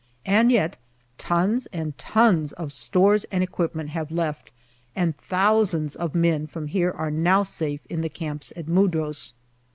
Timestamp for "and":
0.25-0.51, 1.67-1.95, 3.25-3.43, 4.95-5.15